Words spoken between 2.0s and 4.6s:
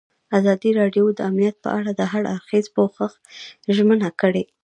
هر اړخیز پوښښ ژمنه کړې.